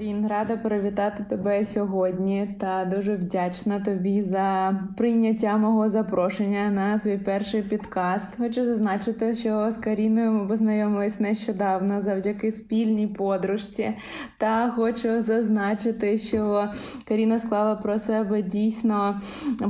[0.00, 7.18] Карін, рада привітати тебе сьогодні та дуже вдячна тобі за прийняття мого запрошення на свій
[7.18, 8.28] перший підкаст.
[8.38, 13.92] Хочу зазначити, що з Каріною ми познайомились нещодавно завдяки спільній подружці.
[14.38, 16.68] Та хочу зазначити, що
[17.08, 19.20] Каріна склала про себе дійсно,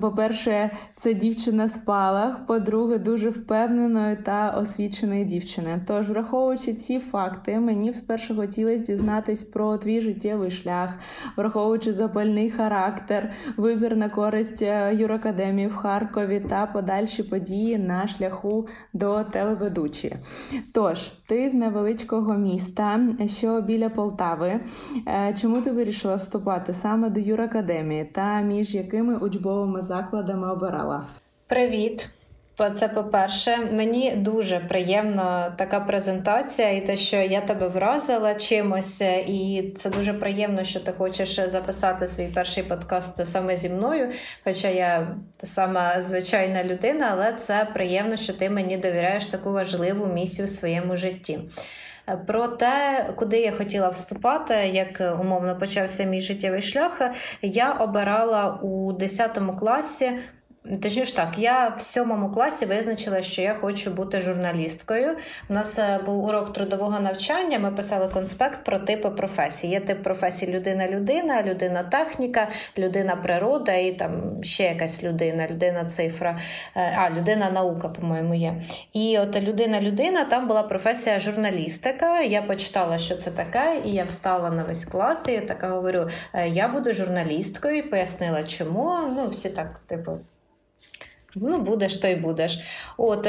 [0.01, 5.81] по-перше, це дівчина спалах, по-друге, дуже впевненої та освіченої дівчини.
[5.87, 10.91] Тож, враховуючи ці факти, мені спершу хотілося дізнатись про твій життєвий шлях,
[11.37, 18.69] враховуючи запальний характер, вибір на користь е, юракадемії в Харкові та подальші події на шляху
[18.93, 20.17] до телеведучі.
[20.75, 24.61] Тож, ти з невеличкого міста, що біля Полтави.
[25.09, 31.03] Е, чому ти вирішила вступати саме до юракадемії та між якими учбовими закладами обирала?
[31.47, 32.11] Привіт!
[32.69, 39.73] Це по-перше, мені дуже приємна така презентація, і те, що я тебе вразила чимось, і
[39.77, 44.09] це дуже приємно, що ти хочеш записати свій перший подкаст саме зі мною.
[44.45, 50.47] Хоча я сама звичайна людина, але це приємно, що ти мені довіряєш таку важливу місію
[50.47, 51.39] в своєму житті.
[52.27, 57.01] Про те, куди я хотіла вступати, як умовно почався мій життєвий шлях,
[57.43, 60.13] я обирала у 10 класі
[60.83, 65.17] Точніше так, я в сьомому класі визначила, що я хочу бути журналісткою.
[65.49, 67.59] У нас е, був урок трудового навчання.
[67.59, 69.67] Ми писали конспект про типи професій.
[69.67, 72.49] Є тип професій людина-людина, людина-техніка,
[72.79, 76.39] людина-природа і там ще якась людина, людина-цифра,
[76.77, 78.63] е, а людина-наука, по-моєму, є.
[78.93, 82.21] І от людина-людина там була професія журналістика.
[82.21, 85.29] Я почитала, що це таке, і я встала на весь клас.
[85.29, 88.97] І я така говорю: «Е, я буду журналісткою, і пояснила, чому.
[89.17, 90.19] Ну, всі так, типу.
[91.35, 92.61] Ну, будеш, то й будеш.
[92.97, 93.29] От.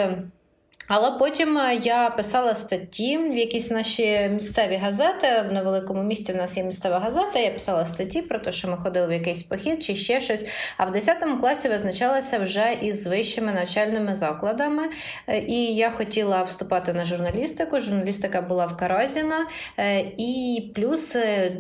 [0.94, 5.28] Але потім е, я писала статті в якісь наші місцеві газети.
[5.50, 7.40] В невеликому місті в нас є місцева газета.
[7.40, 10.46] Я писала статті про те, що ми ходили в якийсь похід чи ще щось.
[10.78, 14.84] А в 10 класі визначалася вже із вищими навчальними закладами.
[15.28, 17.80] Е, і я хотіла вступати на журналістику.
[17.80, 19.48] Журналістика була в Каразіна.
[19.78, 21.16] Е, і плюс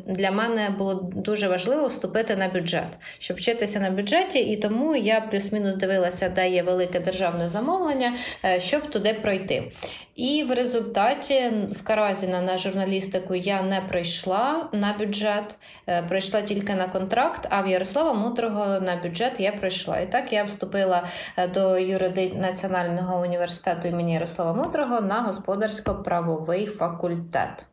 [0.06, 4.40] для мене було дуже важливо вступити на бюджет, щоб вчитися на бюджеті.
[4.40, 8.14] І тому я плюс-мінус дивилася, де є велике державне замовлення,
[8.58, 9.72] щоб туди пройти.
[10.16, 15.56] І в результаті в Каразіна на журналістику я не пройшла на бюджет,
[15.88, 20.00] е, пройшла тільки на контракт, а в Ярослава Мудрого на бюджет я пройшла.
[20.00, 27.66] І так я вступила е, до юриди Національного університету імені Ярослава Мудрого на господарсько-правовий факультет.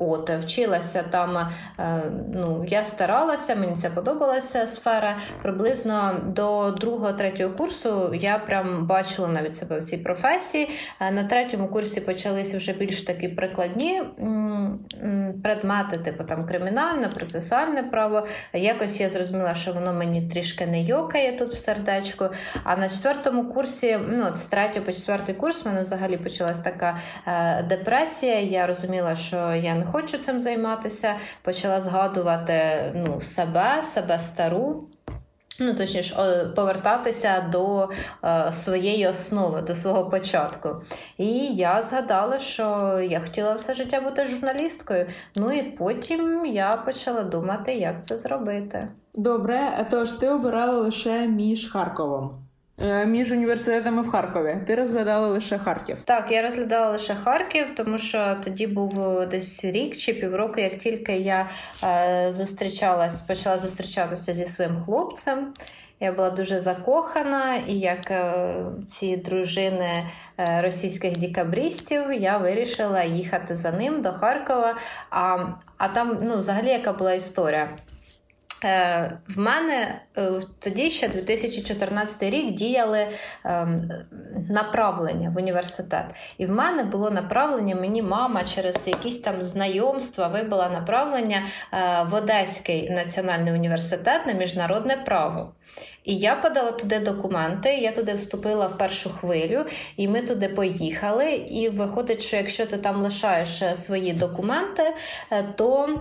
[0.00, 1.36] От, Вчилася там,
[1.78, 2.02] е,
[2.34, 5.16] ну, я старалася, мені це подобалася сфера.
[5.42, 10.70] Приблизно до другого-третього курсу я прям бачила навіть себе в цій професії.
[11.00, 14.02] Е, на третьому курсі почалися вже більш такі прикладні
[15.42, 18.26] предмети, типу там кримінальне, процесуальне право.
[18.52, 22.24] Якось я зрозуміла, що воно мені трішки не йокає тут в сердечку.
[22.64, 26.98] А на четвертому курсі, ну, з третього по четвертий курс, в мене взагалі почалась така
[27.26, 28.40] е, депресія.
[28.40, 31.14] Я розуміла, що я не хочу цим займатися.
[31.42, 34.88] Почала згадувати ну, себе, себе стару.
[35.62, 36.14] Ну, точніше,
[36.56, 37.88] повертатися до
[38.24, 40.68] е, своєї основи, до свого початку.
[41.18, 42.64] І я згадала, що
[43.10, 45.06] я хотіла все життя бути журналісткою.
[45.36, 48.88] Ну і потім я почала думати, як це зробити.
[49.14, 52.49] Добре, тож ти обирала лише між Харковом.
[52.82, 54.56] Е, між університетами в Харкові.
[54.66, 56.02] Ти розглядала лише Харків.
[56.04, 60.78] Так, я розглядала лише Харків, тому що тоді був е, десь рік чи півроку, як
[60.78, 61.50] тільки я
[61.84, 65.52] е, зустрічалась, почала зустрічатися зі своїм хлопцем.
[66.02, 68.12] Я була дуже закохана, і як
[68.88, 70.04] ці дружини
[70.62, 74.76] російських дікабристів, я вирішила їхати за ним до Харкова.
[75.10, 75.38] А
[75.78, 77.68] а там, ну, взагалі, яка була історія?
[78.64, 83.06] Е, в мене е, тоді ще 2014 рік діяли
[83.44, 83.90] ем,
[84.50, 86.04] направлення в університет.
[86.38, 91.42] І в мене було направлення, мені мама через якісь там знайомства вибила направлення
[91.72, 95.52] е, в Одеський національний університет на міжнародне право.
[96.04, 99.64] І я подала туди документи, я туди вступила в першу хвилю,
[99.96, 101.32] і ми туди поїхали.
[101.32, 104.82] І виходить, що якщо ти там лишаєш свої документи,
[105.56, 106.00] то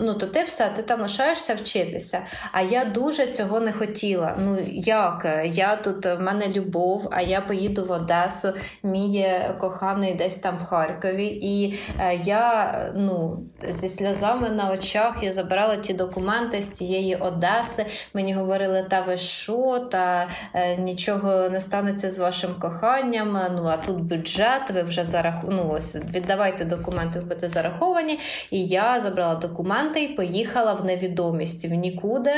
[0.00, 2.22] ну, то ти все, ти там лишаєшся вчитися.
[2.52, 4.34] А я дуже цього не хотіла.
[4.38, 5.42] Ну як?
[5.44, 8.52] Я тут в мене любов, а я поїду в Одесу,
[8.82, 9.26] мій
[9.58, 11.26] коханий десь там в Харкові.
[11.26, 17.86] І е, я ну, зі сльозами на очах я забирала ті документи з цієї Одеси.
[18.14, 23.38] Мені говорили, та ви що, та е, нічого не станеться з вашим коханням.
[23.56, 25.34] Ну а тут бюджет, ви вже зарах...
[25.48, 25.78] ну,
[26.14, 28.20] віддавайте документи, будете зараховані.
[28.50, 32.30] І я забрала зібрала документи і поїхала в невідомість в нікуди.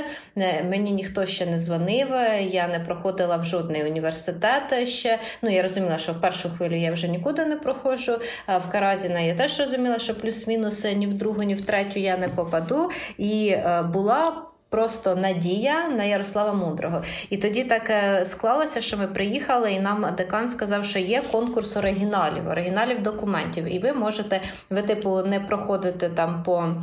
[0.68, 2.08] Мені ніхто ще не дзвонив,
[2.50, 5.18] я не проходила в жодний університет ще.
[5.42, 8.12] Ну я розуміла, що в першу хвилю я вже нікуди не проходжу.
[8.48, 12.28] В Каразіна я теж розуміла, що плюс-мінус ні в другу, ні в третю я не
[12.28, 12.90] попаду.
[13.18, 14.46] І е, була.
[14.76, 17.02] Просто надія на Ярослава Мудрого.
[17.30, 21.76] І тоді так е, склалося, що ми приїхали, і нам декан сказав, що є конкурс
[21.76, 23.64] оригіналів, оригіналів документів.
[23.64, 24.40] І ви можете,
[24.70, 26.74] ви, типу, не проходити там по.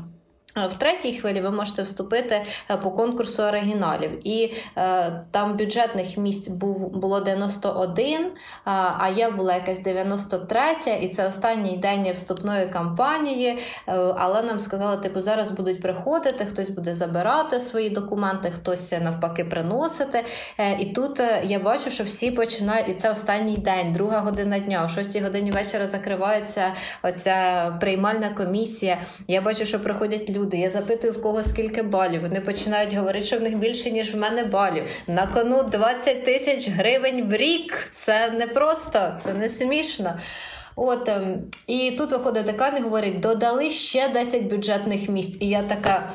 [0.56, 6.48] В третій хвилі ви можете вступити е, по конкурсу оригіналів, і е, там бюджетних місць
[6.48, 8.32] був було 91,
[8.66, 10.60] а, я була якась 93,
[11.02, 13.60] і це останній день вступної кампанії.
[13.88, 19.46] Е, але нам сказали, типу, зараз будуть приходити, хтось буде забирати свої документи, хтось навпаки
[19.46, 20.26] приносити.
[20.58, 24.60] Е, і тут е, я бачу, що всі починають, і це останній день, друга година
[24.60, 26.74] дня, о 6 годині вечора закривається
[27.04, 28.98] оця приймальна комісія.
[29.28, 30.58] Я бачу, що приходять люди люди.
[30.58, 32.22] Я запитую в кого скільки балів.
[32.22, 34.84] Вони починають говорити, що в них більше, ніж в мене балів.
[35.08, 37.92] На кону 20 тисяч гривень в рік.
[37.94, 40.14] Це не просто, це не смішно.
[40.76, 45.38] От ем, і тут виходить декан і говорить: додали ще 10 бюджетних місць.
[45.42, 46.12] І я така.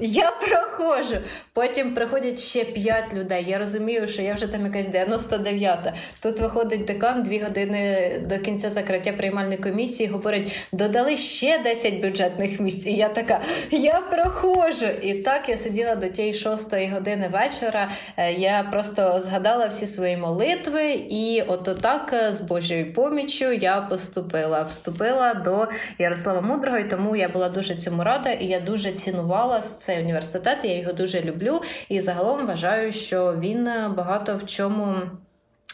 [0.00, 1.16] Я проходжу.
[1.52, 3.44] Потім приходять ще 5 людей.
[3.48, 5.94] Я розумію, що я вже там якась 99-та.
[6.22, 10.08] Тут виходить декан дві години до кінця закриття приймальної комісії.
[10.08, 12.86] Говорить, додали ще 10 бюджетних місць.
[12.86, 13.40] І я така,
[13.70, 14.86] я проходжу.
[15.02, 17.90] І так я сиділа до тієї 6 години вечора.
[18.16, 23.80] Е, я просто згадала всі свої молитви, і от так е, з Божою поміччю я
[23.80, 24.62] поступила.
[24.62, 29.62] Вступила до Ярослава Мудрого, і тому я була дуже цьому рада, і я дуже цінувала
[29.80, 30.58] цей університет.
[30.62, 33.64] Я його дуже люблю і загалом вважаю, що він
[33.96, 34.96] багато в чому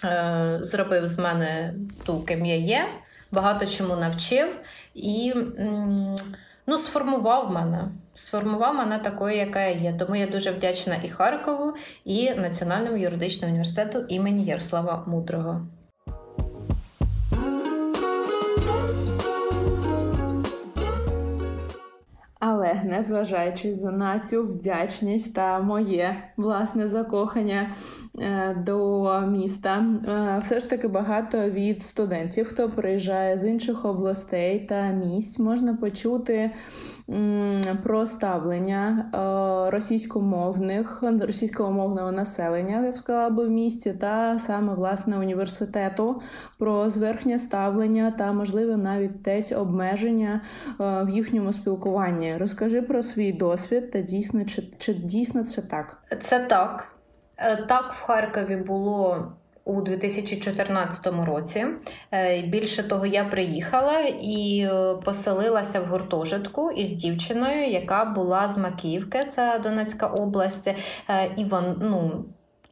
[0.04, 1.74] е, зробив з мене
[2.04, 2.86] ту, ким я є,
[3.32, 4.60] багато чому навчив
[4.94, 5.34] і
[6.66, 7.88] ну, сформував мене.
[8.14, 9.96] Сформував мене такою, яка я є.
[9.98, 11.74] Тому я дуже вдячна і Харкову,
[12.04, 15.66] і Національному юридичному університету імені Ярослава Мудрого.
[22.86, 27.70] Незважаючи на цю вдячність та моє власне закохання
[28.18, 34.58] е, до міста, е, все ж таки багато від студентів, хто приїжджає з інших областей
[34.58, 36.50] та місць, можна почути
[37.82, 45.18] про ставлення е, російськомовних російськомовного населення, я б сказала би в місті, та саме власне
[45.18, 46.20] університету,
[46.58, 50.40] про зверхнє ставлення та можливо навіть десь обмеження
[50.78, 52.36] в їхньому спілкуванні.
[52.36, 56.02] Розкажи про свій досвід та дійсно чи, чи дійсно це так?
[56.20, 56.96] Це так.
[57.36, 59.32] Е, так, в Харкові було.
[59.64, 61.66] У 2014 році
[62.12, 68.58] е, більше того, я приїхала і е, поселилася в гуртожитку із дівчиною, яка була з
[68.58, 70.70] Макіївки, це Донецька область,
[71.36, 72.24] і вон, ну,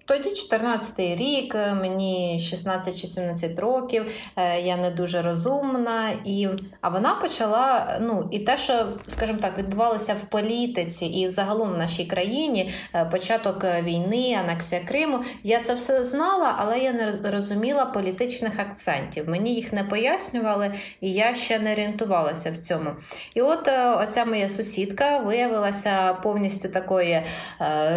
[0.05, 4.07] тоді 14-й рік, е, мені 16 чи 17 років,
[4.37, 6.49] е, я не дуже розумна, і
[6.81, 7.99] а вона почала.
[8.01, 13.05] Ну і те, що, скажімо так, відбувалося в політиці і взагалом в нашій країні е,
[13.05, 15.19] початок війни, анексія Криму.
[15.43, 19.29] Я це все знала, але я не розуміла політичних акцентів.
[19.29, 22.91] Мені їх не пояснювали, і я ще не орієнтувалася в цьому.
[23.35, 23.69] І от
[24.03, 27.23] оця моя сусідка виявилася повністю такою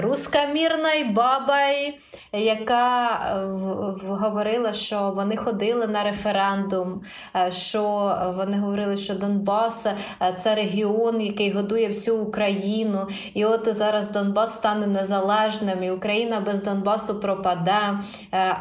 [0.02, 1.94] рускомірною бабою
[2.34, 7.02] яка е, говорила, що вони ходили на референдум,
[7.36, 9.96] е, що вони говорили, що Донбас е,
[10.40, 13.08] це регіон, який годує всю Україну.
[13.34, 18.00] І от зараз Донбас стане незалежним, і Україна без Донбасу пропаде.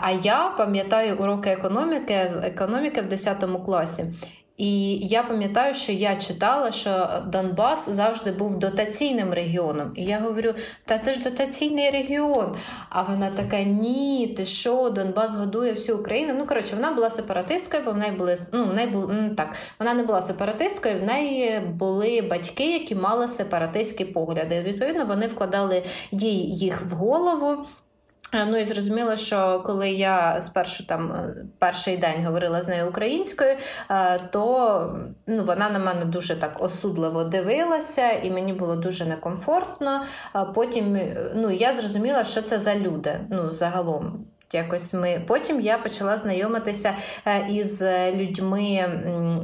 [0.00, 4.04] А я пам'ятаю уроки економіки економіки в 10 класі.
[4.56, 9.92] І я пам'ятаю, що я читала, що Донбас завжди був дотаційним регіоном.
[9.94, 12.56] І я говорю: та це ж дотаційний регіон.
[12.88, 16.34] А вона така: ні, ти що, Донбас годує всю Україну.
[16.38, 19.56] Ну, коротше, вона була сепаратисткою, бо в неї були ну, в неї були, ну, так,
[19.78, 24.62] вона не була сепаратисткою, в неї були батьки, які мали сепаратистські погляди.
[24.62, 27.66] Відповідно, вони вкладали їй їх в голову.
[28.32, 32.88] Е, ну і зрозуміло, що коли я спершу там е, перший день говорила з нею
[32.88, 33.56] українською,
[33.90, 40.02] е, то ну, вона на мене дуже так осудливо дивилася, і мені було дуже некомфортно.
[40.54, 40.98] Потім
[41.34, 43.20] ну, я зрозуміла, що це за люди.
[43.30, 46.94] Ну, загалом Якось ми потім я почала знайомитися
[47.26, 47.84] е, із
[48.14, 48.88] людьми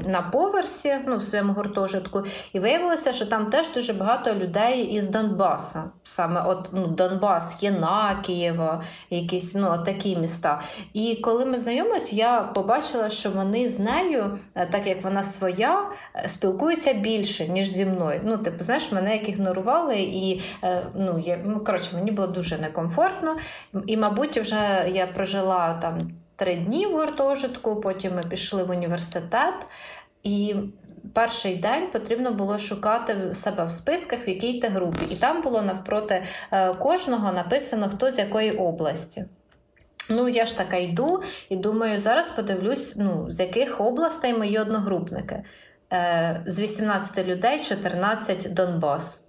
[0.07, 5.07] на поверсі, ну в своєму гуртожитку, і виявилося, що там теж дуже багато людей із
[5.07, 5.85] Донбаса.
[6.05, 10.61] Саме от ну, Донбас, Єнакієво, якісь ну такі міста.
[10.93, 15.91] І коли ми знайомилися, я побачила, що вони з нею, е, так як вона своя,
[16.15, 18.21] е, спілкуються більше ніж зі мною.
[18.25, 20.43] Ну, типу, знаєш, мене як ігнорували, і
[20.95, 23.37] ну я ну коротше, мені було дуже некомфортно,
[23.87, 25.99] і мабуть, вже я прожила там
[26.37, 29.67] три дні в гуртожитку, потім ми пішли в університет.
[30.23, 30.55] І
[31.15, 35.05] перший день потрібно було шукати себе в списках, в якій ти групі.
[35.11, 36.23] І там було навпроти
[36.53, 39.25] е, кожного написано, хто з якої області.
[40.09, 45.43] Ну, я ж така йду і думаю, зараз подивлюсь, ну, з яких областей мої одногрупники.
[45.93, 49.25] Е, з 18 людей 14 Донбас.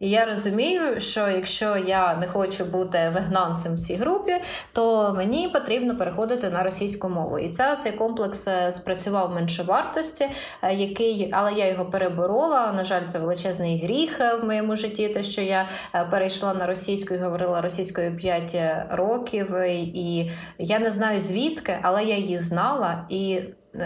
[0.00, 4.32] І я розумію, що якщо я не хочу бути вигнанцем в цій групі,
[4.72, 7.38] то мені потрібно переходити на російську мову.
[7.38, 10.28] І це цей комплекс е, спрацював меншовартості,
[10.62, 12.72] е, який, але я його переборола.
[12.72, 15.08] На жаль, це величезний гріх е, в моєму житті.
[15.08, 15.68] Те, що я
[16.10, 18.56] перейшла на російську і говорила російською 5
[18.90, 19.56] років,
[19.94, 23.40] і я не знаю звідки, але я її знала і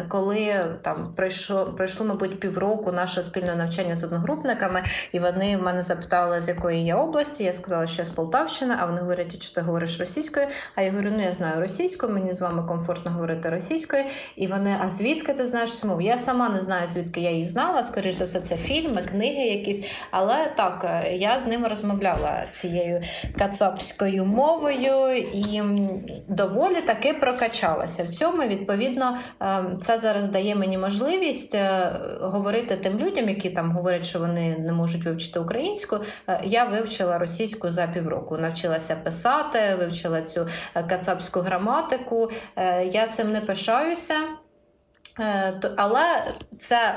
[0.08, 5.82] коли там пройшло, пройшло, мабуть, півроку наше спільне навчання з одногрупниками, і вони в мене
[5.82, 7.44] запитали, з якої я області.
[7.44, 10.46] Я сказала, що я з Полтавщини, а вони говорять, чи ти говориш російською?
[10.74, 14.04] А я говорю, ну я знаю російську, мені з вами комфортно говорити російською.
[14.36, 16.00] І вони, а звідки ти знаєш мову?
[16.00, 17.82] Я сама не знаю, звідки я її знала.
[17.82, 19.84] Скоріше за все, це фільми, книги якісь.
[20.10, 23.02] Але так, я з ними розмовляла цією
[23.38, 25.62] кацапською мовою і
[26.28, 28.04] доволі таки прокачалася.
[28.04, 29.18] В цьому відповідно.
[29.80, 34.72] Це зараз дає мені можливість е, говорити тим людям, які там говорять, що вони не
[34.72, 35.98] можуть вивчити українську.
[36.28, 42.30] Е, я вивчила російську за півроку, навчилася писати, вивчила цю е, кацапську граматику.
[42.84, 44.14] Я цим не пишаюся.
[45.76, 46.24] Але
[46.58, 46.94] це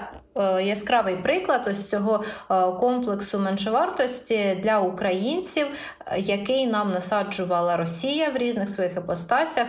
[0.61, 5.67] яскравий приклад ось цього е, комплексу меншовартості для українців,
[6.05, 9.67] е, який нам насаджувала Росія в різних своїх іпостасях.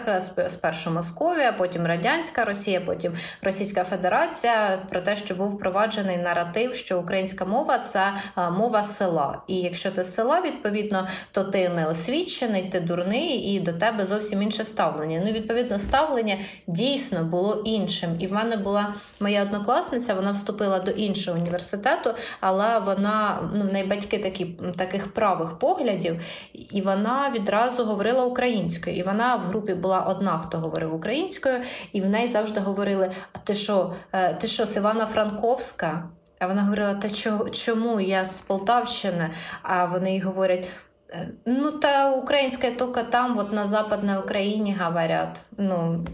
[0.49, 7.01] Спершу Московія, потім Радянська Росія, потім Російська Федерація, про те, що був впроваджений наратив, що
[7.01, 8.13] українська мова це
[8.51, 9.39] мова села.
[9.47, 14.43] І якщо ти села, відповідно, то ти не освічений, ти дурний, і до тебе зовсім
[14.43, 15.23] інше ставлення.
[15.27, 18.11] Ну, відповідно, ставлення дійсно було іншим.
[18.19, 23.63] І в мене була моя однокласниця, вона вступила вступила до іншого університету, але вона ну
[23.63, 24.45] в неї батьки такі
[24.77, 26.21] таких правих поглядів,
[26.53, 28.97] і вона відразу говорила українською.
[28.97, 31.61] І вона в групі була одна, хто говорив українською,
[31.93, 36.09] і в неї завжди говорили: А ти що, е, ти що, з Івана Франковська?
[36.39, 37.09] А вона говорила: Та
[37.51, 39.31] чому я з Полтавщини?
[39.63, 40.69] А вони їй говорять.
[41.15, 45.41] «Е, ну, та українська тільки там, от на Западній Україні говорять.
[45.59, 46.05] Ну,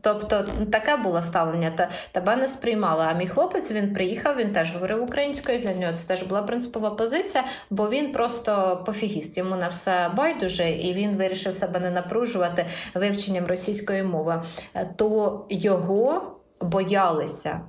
[0.00, 3.04] Тобто таке було ставлення, та тебе не сприймали.
[3.08, 5.58] А мій хлопець він приїхав, він теж говорив українською.
[5.58, 9.38] Для нього це теж була принципова позиція, бо він просто пофігіст.
[9.38, 14.42] Йому на все байдуже, і він вирішив себе не напружувати вивченням російської мови.
[14.96, 16.22] То його
[16.60, 17.60] боялися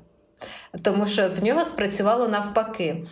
[0.81, 3.05] тому що в нього спрацювало навпаки.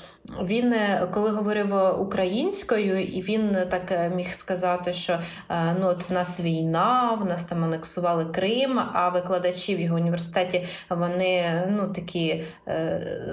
[0.43, 6.09] Він, е, коли говорив українською, і він так е, міг сказати, що е, ну от
[6.09, 11.93] в нас війна, в нас там анексували Крим, а викладачі в його університеті вони ну
[11.93, 12.43] такі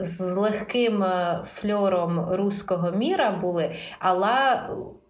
[0.00, 1.04] з легким
[1.44, 4.60] фльором руського міра були, але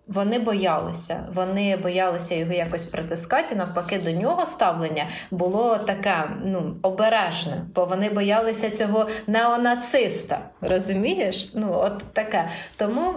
[0.06, 3.54] вони боялися, вони боялися його якось притискати.
[3.54, 10.38] Навпаки, до нього ставлення було таке ну, обережне, бо вони боялися цього неонациста.
[10.60, 11.50] Розумієш?
[11.54, 12.48] Ну, от таке.
[12.76, 13.14] Тому.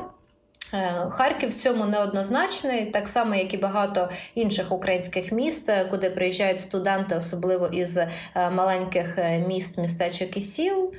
[0.74, 6.10] Е, Харків в цьому неоднозначний, так само, як і багато інших українських міст, е, куди
[6.10, 9.17] приїжджають студенти, особливо із е, маленьких
[9.48, 10.94] міст, містечок і сіл.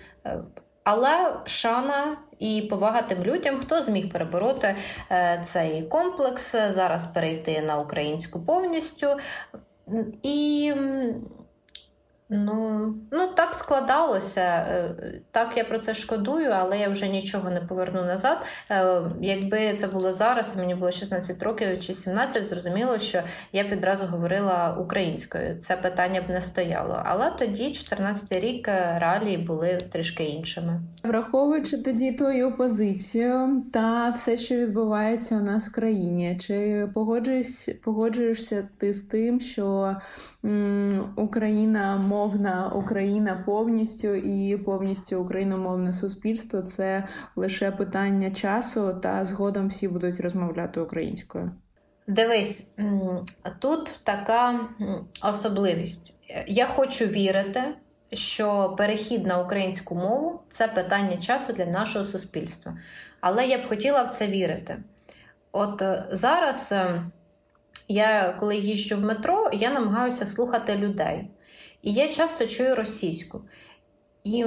[0.91, 4.77] Але шана і повага тим людям, хто зміг перебороти
[5.11, 9.07] е, цей комплекс, зараз перейти на українську повністю.
[10.23, 10.73] І
[12.31, 14.41] Ну, ну так складалося.
[14.41, 14.95] Е,
[15.31, 18.39] так я про це шкодую, але я вже нічого не поверну назад.
[18.71, 23.67] Е, якби це було зараз, мені було 16 років чи 17, зрозуміло, що я б
[23.67, 25.59] відразу говорила українською.
[25.61, 27.03] Це питання б не стояло.
[27.05, 30.81] Але тоді, 14 рік, е, реалії були трішки іншими.
[31.03, 36.89] Враховуючи тоді твою позицію та все, що відбувається у нас в країні, чи
[37.85, 39.97] погоджуєшся ти з тим, що
[41.17, 47.05] Україна мовна Україна повністю і повністю україномовне суспільство це
[47.37, 51.51] лише питання часу, та згодом всі будуть розмовляти українською.
[52.07, 52.73] Дивись,
[53.59, 54.61] тут така
[55.23, 56.15] особливість.
[56.47, 57.61] Я хочу вірити,
[58.13, 62.77] що перехід на українську мову це питання часу для нашого суспільства.
[63.21, 64.77] Але я б хотіла в це вірити.
[65.53, 67.03] От е, зараз е,
[67.89, 71.31] я, коли їжджу в метро, я намагаюся слухати людей.
[71.83, 73.41] І я часто чую російську.
[74.25, 74.45] І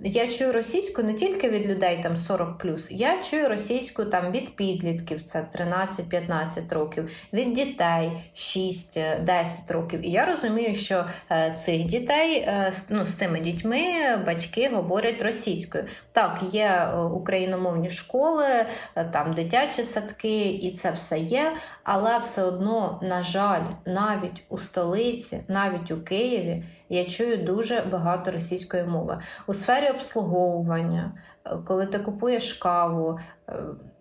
[0.00, 5.22] я чую російську не тільки від людей там 40 я чую російську там від підлітків,
[5.22, 10.06] це 13-15 років, від дітей 6-10 років.
[10.06, 13.82] І я розумію, що е, цих дітей е, ну, з цими дітьми
[14.26, 15.84] батьки говорять російською.
[16.12, 18.66] Так, є е, україномовні школи,
[19.12, 21.52] там дитячі садки, і це все є.
[21.82, 26.62] Але все одно, на жаль, навіть у столиці, навіть у Києві
[26.94, 29.18] я чую дуже багато російської мови.
[29.46, 31.12] У сфері обслуговування,
[31.44, 33.52] е, коли ти купуєш каву, е,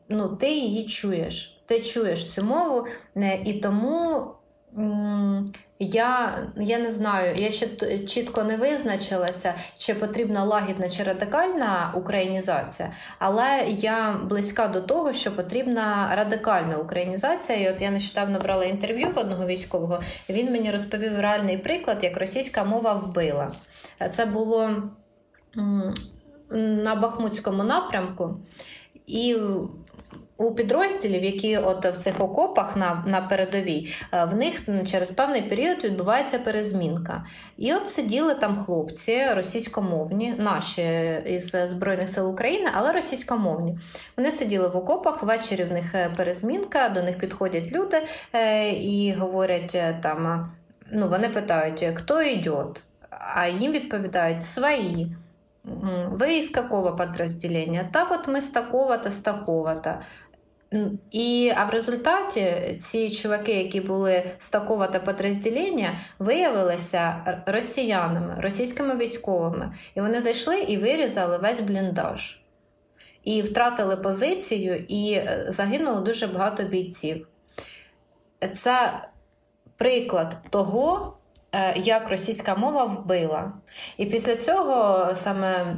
[0.10, 1.62] ну, ти її чуєш.
[1.66, 4.26] Ти чуєш цю мову, е, і тому
[5.86, 7.68] я я не знаю, я ще
[8.08, 15.36] чітко не визначилася, чи потрібна лагідна чи радикальна українізація, але я близька до того, що
[15.36, 17.60] потрібна радикальна українізація.
[17.60, 20.02] І от я нещодавно брала інтерв'ю в одного військового.
[20.30, 23.52] Він мені розповів реальний приклад, як російська мова вбила.
[24.12, 24.70] Це було
[26.52, 28.38] на Бахмутському напрямку.
[29.08, 29.36] І
[30.38, 35.42] у підрозділів, які от в цих окопах на на передовій, е, в них через певний
[35.42, 37.26] період відбувається перезмінка.
[37.58, 43.78] І от сиділи там хлопці російськомовні, наші із Збройних сил України, але російськомовні.
[44.18, 47.98] Вони сиділи в окопах, ввечері в них е, перезмінка, до них підходять люди
[48.34, 50.52] е, і говорять там.
[50.92, 52.52] Ну, вони питають, хто йде?
[53.10, 55.16] А їм відповідають свої.
[55.64, 57.90] Вы из какого подразделения?
[57.94, 59.96] Та от ми з такого-то, з такого-то.
[61.12, 69.74] І, А в результаті ці чуваки, які були з такого-то підрозділення, виявилися росіянами, російськими військовими.
[69.96, 72.40] І вони зайшли і вирізали весь бліндаж.
[73.24, 77.28] І втратили позицію, і е, загинуло дуже багато бійців.
[78.54, 78.94] Це
[79.78, 81.18] приклад того,
[81.76, 83.52] як російська мова вбила.
[83.98, 85.76] І після цього саме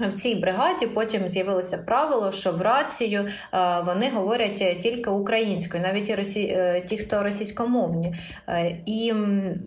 [0.00, 6.08] в цій бригаді потім з'явилося правило, що в рацію е, вони говорять тільки українською, навіть
[6.08, 6.46] і росі...
[6.46, 8.14] Е, ті, хто російськомовні.
[8.48, 9.12] Е, і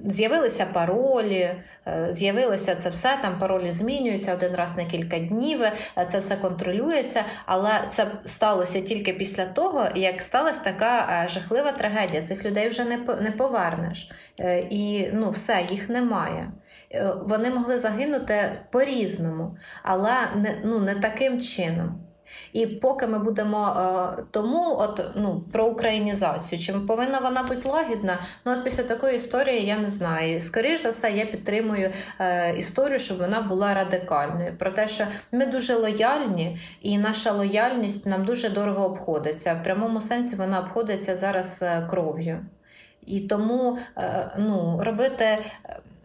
[0.06, 1.50] з'явилися паролі,
[2.10, 3.18] з'явилося це все.
[3.22, 5.60] Там паролі змінюються один раз на кілька днів.
[6.08, 12.22] Це все контролюється, але це сталося тільки після того, як сталася така жахлива трагедія.
[12.22, 12.86] Цих людей вже
[13.22, 14.12] не повернеш.
[14.70, 16.52] І ну, все, їх немає.
[16.94, 22.07] Е, вони могли загинути по-різному, але не ну, не таким чином.
[22.54, 23.68] І поки ми будемо
[24.20, 28.18] е, тому, от ну про українізацію, чи повинна вона бути лагідна?
[28.46, 30.42] Ну от після такої історії я не знаю.
[30.42, 34.58] Скоріше за все, я підтримую е, історію, щоб вона була радикальною.
[34.58, 39.54] Про те, що ми дуже лояльні, і наша лояльність нам дуже дорого обходиться.
[39.54, 42.46] В прямому сенсі вона обходиться зараз е, кров'ю.
[43.06, 43.78] І тому
[44.38, 45.38] ну, робити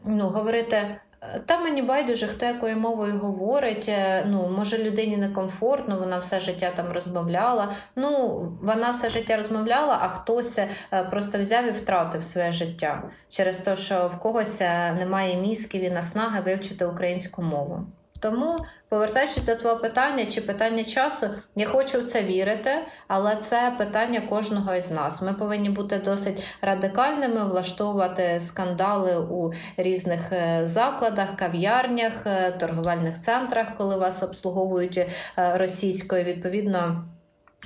[0.04, 0.96] ну, говорити.
[1.22, 3.88] «Е, та мені байдуже, хто якою мовою говорить.
[3.88, 7.72] Е, ну, може, людині некомфортно, вона все життя там розмовляла.
[7.96, 10.68] Ну, вона все життя розмовляла, а хтось е,
[11.10, 14.60] просто взяв і втратив своє життя через те, що в когось
[14.98, 17.86] немає мізків і наснаги вивчити українську мову.
[18.22, 18.56] Тому,
[18.88, 22.70] повертаючись до твого питання чи питання часу, я хочу в це вірити,
[23.08, 25.22] але це питання кожного із нас.
[25.22, 33.74] Ми повинні бути досить радикальними, влаштовувати скандали у різних е, закладах, кав'ярнях, е, торговельних центрах,
[33.76, 37.04] коли вас обслуговують е, російською відповідно.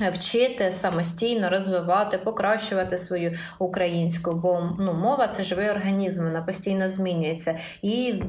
[0.01, 7.59] Вчити самостійно розвивати, покращувати свою українську, бо ну, мова це живий організм, вона постійно змінюється,
[7.83, 8.23] і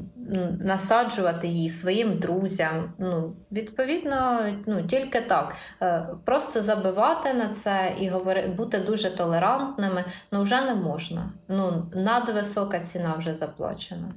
[0.60, 2.94] насаджувати її своїм друзям.
[2.98, 5.56] Ну, Відповідно, ну тільки так.
[5.82, 11.32] Е, просто забивати на це і говорити, бути дуже толерантними ну вже не можна.
[11.48, 14.12] Ну надвисока ціна вже заплачена.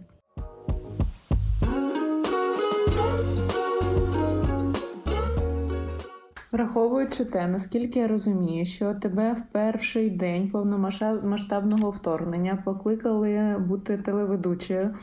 [6.52, 14.94] Враховуючи те, наскільки я розумію, що тебе в перший день повномасштабного вторгнення покликали бути телеведучою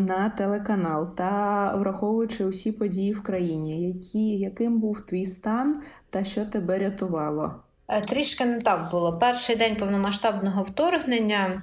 [0.00, 6.44] на телеканал, та враховуючи усі події в країні, які, яким був твій стан та що
[6.44, 7.54] тебе рятувало?
[7.88, 9.18] Е, трішки не так було.
[9.18, 11.62] Перший день повномасштабного вторгнення.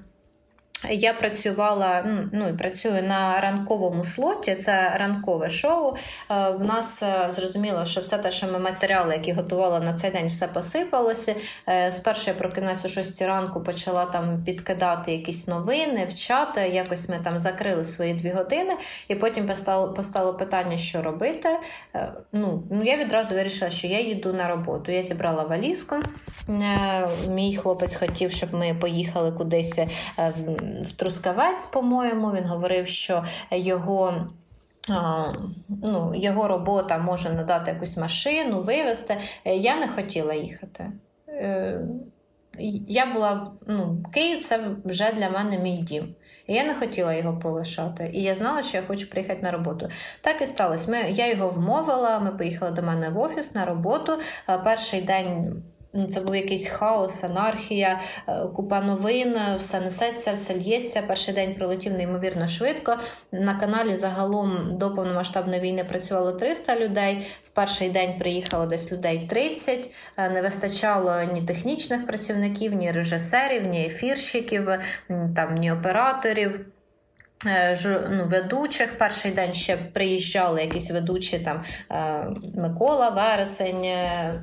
[0.91, 4.55] Я працювала ну і працюю на ранковому слоті.
[4.55, 5.95] Це ранкове шоу.
[5.95, 10.11] Е, в нас е, зрозуміло, що все те, що ми матеріали, які готували на цей
[10.11, 11.35] день, все посипалося.
[11.67, 16.61] Е, спершу я прокинаюся о 6 ранку, почала там підкидати якісь новини, в чати.
[16.61, 18.73] Якось ми там закрили свої дві години,
[19.07, 21.49] і потім постало постало питання, що робити.
[22.31, 24.91] Ну, ну я відразу вирішила, що я їду на роботу.
[24.91, 25.95] Я зібрала валізку.
[27.29, 29.79] Мій хлопець хотів, щоб ми поїхали кудись
[30.81, 34.27] в Трускавець, по-моєму, він говорив, що його.
[35.83, 39.17] Ну, Його робота може надати якусь машину, вивезти.
[39.45, 40.91] Я не хотіла їхати.
[41.29, 41.81] Е,
[42.87, 46.15] я була ну, Київ це вже для мене мій дім.
[46.47, 48.11] І я не хотіла його полишати.
[48.13, 49.89] І я знала, що я хочу приїхати на роботу.
[50.21, 50.91] Так і сталося.
[50.91, 54.13] Ми, Я його вмовила, ми поїхали до мене в офіс на роботу.
[54.63, 55.63] Перший день
[56.09, 61.01] це був якийсь хаос, анархія, е, купа новин, все несеться, все лється.
[61.07, 62.97] Перший день пролетів неймовірно швидко.
[63.31, 67.27] На каналі загалом до повномасштабної війни працювало 300 людей.
[67.47, 69.89] В перший день приїхало десь людей 30.
[70.17, 74.69] Е, не вистачало ні технічних працівників, ні режисерів, ні ефірщиків,
[75.35, 76.65] там ні операторів.
[77.47, 77.77] Е,
[78.11, 81.63] ну, Ведучих перший день ще приїжджали якісь ведучі там
[82.55, 83.85] Микола Вересень,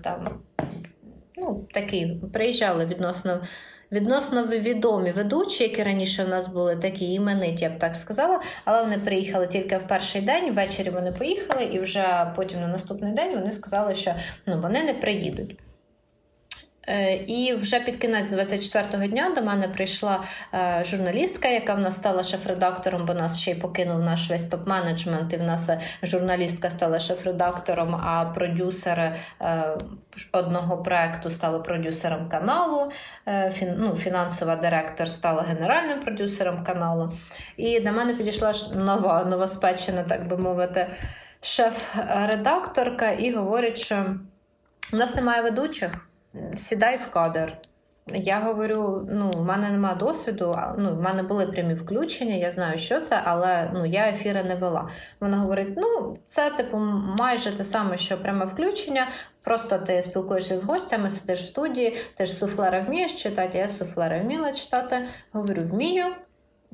[0.03, 0.29] там
[1.37, 3.41] ну, такі приїжджали відносно
[3.93, 8.41] відносно відомі ведучі, які раніше в нас були такі імениті, я б так сказала.
[8.65, 10.53] Але вони приїхали тільки в перший день.
[10.53, 14.15] Ввечері вони поїхали, і вже потім на наступний день вони сказали, що
[14.47, 15.57] ну, вони не приїдуть.
[16.89, 20.23] Е, і вже під кінець 24-го дня до мене прийшла
[20.55, 25.35] е, журналістка, яка в нас стала шеф-редактором, бо нас ще й покинув наш весь топ-менеджмент.
[25.35, 25.71] І в нас
[26.03, 29.15] журналістка стала шеф-редактором, а продюсер е,
[30.33, 32.93] одного проекту стала продюсером каналу.
[33.77, 37.13] ну, Фінансова директор стала генеральним продюсером каналу.
[37.57, 40.87] І до мене підійшла нова новоспечена, так би мовити,
[41.41, 44.17] шеф-редакторка, і говорить, що
[44.93, 46.09] в нас немає ведучих
[46.55, 47.57] сідай в кадр.
[48.07, 52.79] Я говорю: ну, в мене немає досвіду, ну, в мене були прямі включення, я знаю,
[52.79, 54.89] що це, але ну, я ефіри не вела.
[55.21, 56.77] Вона говорить: ну, це, типу,
[57.19, 59.09] майже те саме, що пряме включення.
[59.43, 64.19] Просто ти спілкуєшся з гостями, сидиш в студії, ти ж суфлера вмієш читати, я суфлера
[64.19, 65.05] вміла читати.
[65.33, 66.05] Говорю, вмію.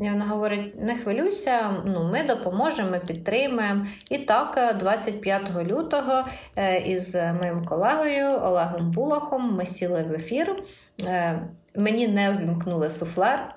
[0.01, 3.87] І вона говорить: не хвилюйся, ну ми допоможемо, ми підтримаємо.
[4.11, 6.25] І так, 25 е, лютого
[6.57, 10.57] е, із моїм колегою Олегом Булахом ми сіли в ефір.
[11.07, 11.39] Е,
[11.75, 13.55] мені не ввімкнули суфлер.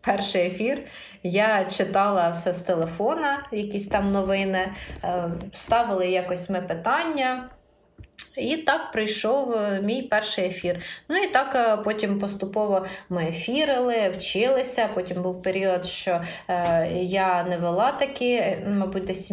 [0.00, 0.84] Перший ефір.
[1.22, 4.72] Я читала все з телефона, якісь там новини,
[5.52, 7.48] ставили якось ми питання.
[8.36, 10.80] І так прийшов е, мій перший ефір.
[11.08, 14.88] Ну і так е, потім поступово ми ефірили, вчилися.
[14.94, 19.32] Потім був період, що е, я не вела такі, мабуть, десь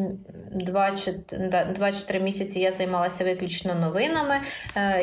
[0.55, 4.35] 2-4 місяці я займалася виключно новинами.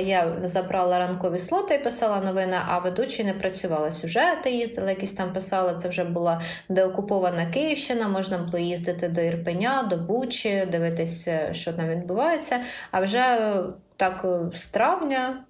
[0.01, 3.93] Я забрала ранкові слоти і писала новини, а ведучі не працювала.
[3.93, 5.75] Сюжети їздили, якісь там писали.
[5.79, 11.89] Це вже була деокупована Київщина, можна було їздити до Ірпеня, до Бучі, дивитися, що там
[11.89, 12.61] відбувається.
[12.91, 13.53] А вже
[13.97, 15.45] так е, з травня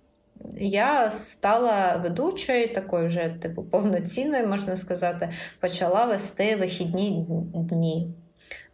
[0.58, 5.28] я стала ведучою, такою вже типу повноцінною, можна сказати,
[5.60, 8.08] почала вести вихідні дні.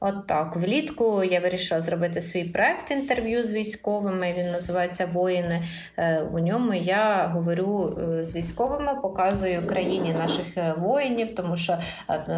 [0.04, 0.56] От так.
[0.56, 4.34] Влітку я вирішила зробити свій проект інтерв'ю з військовими.
[4.38, 5.62] Він називається Воїни.
[5.96, 10.46] Е, у ньому я говорю е, з військовими, показую країні наших
[10.78, 11.78] воїнів, тому що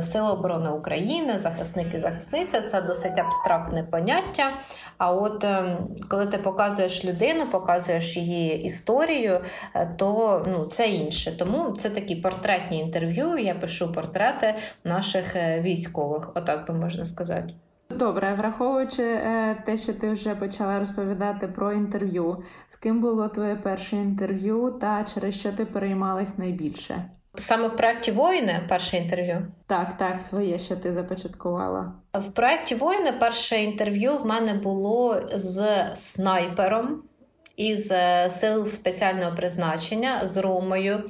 [0.01, 4.51] Сили оборони України, захисники, захисниця це досить абстрактне поняття.
[4.99, 5.45] А от
[6.09, 9.41] коли ти показуєш людину, показуєш її історію,
[9.75, 11.39] е, то ну, це інше.
[11.39, 13.39] Тому це такі портретні інтерв'ю.
[13.39, 17.54] Я пишу портрети наших е, військових, отак би можна сказати.
[17.95, 23.57] Добре, враховуючи е, те, що ти вже почала розповідати про інтерв'ю, з ким було твоє
[23.57, 27.05] перше інтерв'ю, та через що ти переймалась найбільше?
[27.39, 29.47] Саме в проєкті воїни перше інтерв'ю?
[29.67, 31.93] Так, так, своє, що ти започаткувала.
[32.15, 37.03] В проєкті воїни перше інтерв'ю в мене було з снайпером
[37.57, 41.03] із е, сил спеціального призначення з Ромою.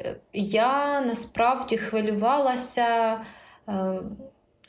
[0.00, 3.18] Е, я насправді хвилювалася.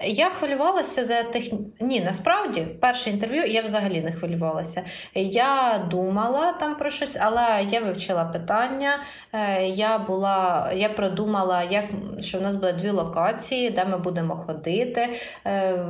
[0.06, 1.60] Я хвилювалася за техні...
[1.80, 4.84] Ні, насправді, перше інтерв'ю я взагалі не хвилювалася.
[5.16, 9.00] Я думала там про щось, але я вивчила питання.
[9.34, 11.86] Е, я була, я продумала, як
[12.20, 15.10] що в нас буде дві локації, де ми будемо ходити.
[15.46, 15.86] Е,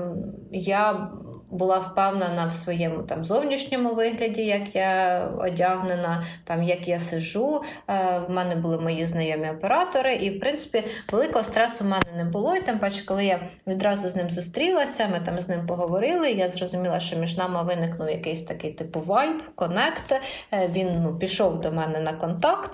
[0.51, 1.09] я
[1.53, 7.61] була впевнена в своєму там зовнішньому вигляді, як я одягнена, там як я сижу.
[7.89, 12.25] Е, в мене були мої знайомі оператори, і в принципі великого стресу в мене не
[12.25, 12.55] було.
[12.55, 16.31] І тим паче, коли я відразу з ним зустрілася, ми там з ним поговорили.
[16.31, 20.21] Я зрозуміла, що між нами виникнув якийсь такий типу vibe, connect.
[20.51, 22.71] Він ну, пішов до мене на контакт.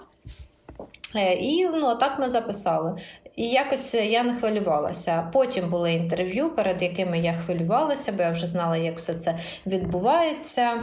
[1.15, 2.95] Е, і ну, так ми записали.
[3.39, 5.30] І якось я не хвилювалася.
[5.34, 10.82] Потім були інтерв'ю, перед якими я хвилювалася, бо я вже знала, як все це відбувається.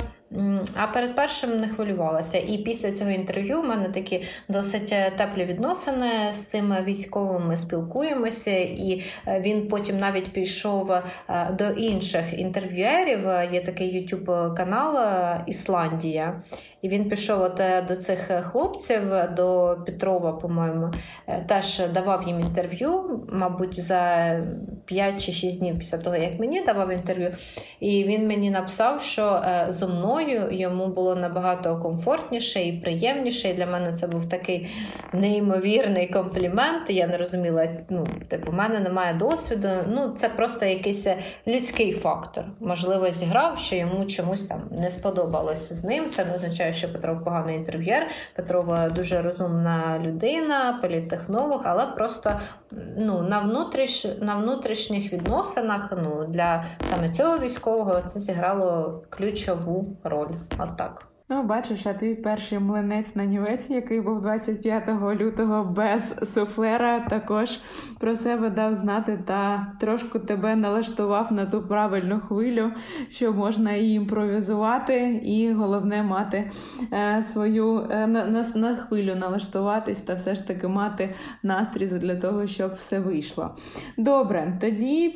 [0.76, 2.38] А перед першим не хвилювалася.
[2.38, 7.46] І після цього інтерв'ю в мене такі досить е, теплі відносини з цим військовим.
[7.46, 11.02] Ми спілкуємося, і е, він потім навіть пішов е,
[11.58, 13.26] до інших інтерв'юерів.
[13.52, 14.96] Є такий youtube канал
[15.46, 16.42] Ісландія.
[16.82, 19.00] І він пішов от до цих хлопців,
[19.36, 20.90] до Петрова, по-моєму,
[21.48, 24.32] теж давав їм інтерв'ю, мабуть, за
[24.84, 27.30] 5 чи 6 днів після того, як мені давав інтерв'ю.
[27.80, 33.48] І він мені написав, що зо мною йому було набагато комфортніше і приємніше.
[33.48, 34.70] І для мене це був такий
[35.12, 36.90] неймовірний комплімент.
[36.90, 39.68] Я не розуміла, ну, типу, в мене немає досвіду.
[39.88, 41.08] Ну, це просто якийсь
[41.46, 42.44] людський фактор.
[42.60, 46.10] Можливо, зіграв, що йому чомусь там не сподобалося з ним.
[46.10, 48.06] Це не означає, що Петров поганий інтерв'єр.
[48.36, 52.40] Петрова дуже розумна людина, політтехнолог, але просто
[52.96, 60.36] ну, на внутріш, на внутрішніх відносинах ну, для саме цього військового це зіграло ключову роль.
[60.58, 60.76] атак.
[60.76, 61.15] так.
[61.28, 64.88] Ну, бачиш, а ти перший млинець на нівець, який був 25
[65.20, 67.60] лютого без суфлера, також
[67.98, 72.72] про себе дав знати та трошку тебе налаштував на ту правильну хвилю,
[73.10, 76.50] що можна і імпровізувати, і головне мати
[76.92, 82.16] е, свою е, на, на, на хвилю налаштуватись та все ж таки мати настрій для
[82.16, 83.54] того, щоб все вийшло.
[83.98, 85.08] Добре, тоді,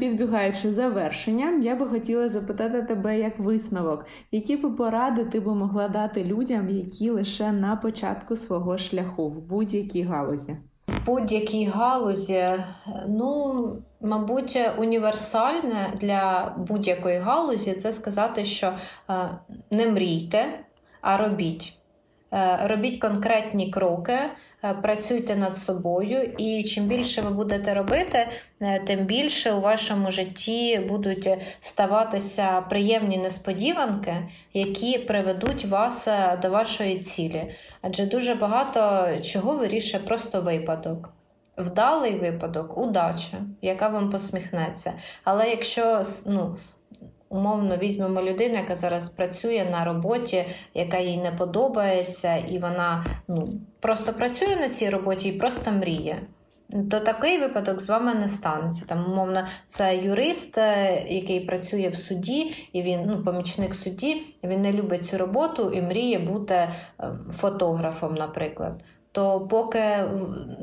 [0.00, 5.88] підбігаючи завершення, я би хотіла запитати тебе як висновок, які б поради ти би могла
[5.88, 10.56] дати людям, які лише на початку свого шляху в будь-якій галузі?
[10.86, 12.48] В будь-якій галузі,
[13.08, 18.72] ну, мабуть, універсальне для будь-якої галузі це сказати, що
[19.10, 19.14] е,
[19.70, 20.60] не мрійте,
[21.00, 21.75] а робіть.
[22.36, 24.18] Е, робіть конкретні кроки,
[24.64, 28.28] е, працюйте над собою, і чим більше ви будете робити,
[28.60, 31.28] е, тим більше у вашому житті будуть
[31.60, 34.14] ставатися приємні несподіванки,
[34.54, 36.08] які приведуть вас
[36.42, 37.54] до вашої цілі.
[37.82, 41.12] Адже дуже багато чого вирішує просто випадок.
[41.58, 44.92] Вдалий випадок, удача, яка вам посміхнеться.
[45.24, 46.56] Але якщо ну,
[47.28, 53.48] Умовно візьмемо людину, яка зараз працює на роботі, яка їй не подобається, і вона ну,
[53.80, 56.22] просто працює на цій роботі і просто мріє.
[56.90, 58.84] То такий випадок з вами не станеться.
[58.88, 64.60] Там, умовно, це юрист, е, який працює в суді, і він ну, помічник судді, він
[64.60, 66.72] не любить цю роботу і мріє бути е,
[67.30, 68.82] фотографом, наприклад
[69.16, 70.04] то поки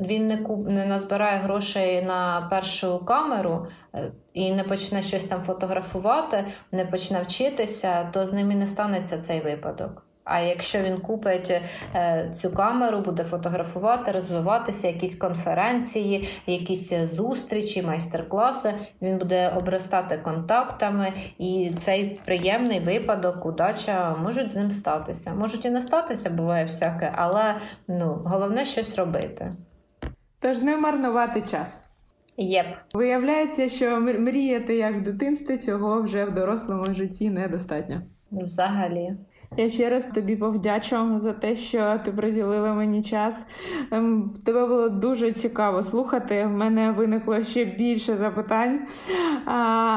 [0.00, 5.42] він не куп не назбирає грошей на першу камеру е, і не почне щось там
[5.42, 10.06] фотографувати, не почне вчитися, то з ним і не станеться цей випадок.
[10.24, 11.60] А якщо він купить
[11.94, 21.12] е, цю камеру, буде фотографувати, розвиватися, якісь конференції, якісь зустрічі, майстер-класи, він буде обростати контактами,
[21.38, 25.34] і цей приємний випадок, удача можуть з ним статися.
[25.34, 27.54] Можуть і не статися, буває всяке, але
[27.88, 29.52] ну, головне щось робити.
[30.40, 31.80] Тож не марнувати час.
[32.36, 32.66] Єп.
[32.94, 38.02] Виявляється, що мріяти як в дитинстві цього вже в дорослому житті недостатньо.
[38.32, 39.12] Взагалі.
[39.56, 43.46] Я ще раз тобі повдячу за те, що ти приділила мені час.
[43.90, 46.46] Ем, тебе було дуже цікаво слухати.
[46.46, 48.80] В мене виникло ще більше запитань,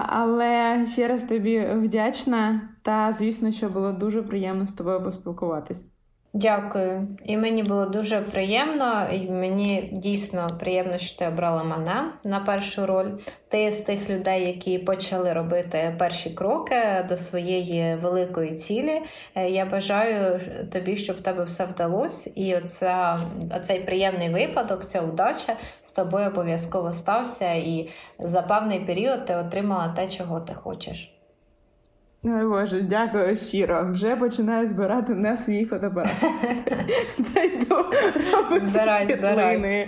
[0.07, 5.96] але ще раз тобі вдячна та, звісно, що було дуже приємно з тобою поспілкуватись.
[6.39, 7.07] Дякую.
[7.25, 12.85] І мені було дуже приємно, і мені дійсно приємно, що ти обрала мене на першу
[12.85, 13.11] роль.
[13.47, 19.01] Ти з тих людей, які почали робити перші кроки до своєї великої цілі.
[19.35, 20.39] Е, я бажаю
[20.71, 23.19] тобі, щоб в тебе все вдалося, і оця,
[23.59, 29.93] оцей приємний випадок, ця удача з тобою обов'язково стався, і за певний період ти отримала
[29.95, 31.16] те, чого ти хочеш.
[32.23, 33.87] Ой, Боже, дякую щиро.
[33.91, 36.15] Вже починаю збирати на свій фотоапарат.
[38.61, 39.87] Збирай, збирай.